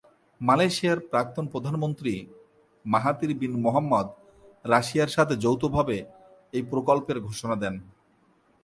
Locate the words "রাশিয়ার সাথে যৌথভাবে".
4.65-5.97